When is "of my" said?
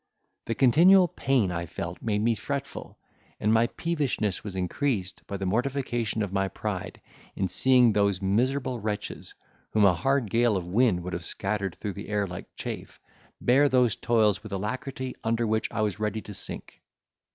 6.23-6.47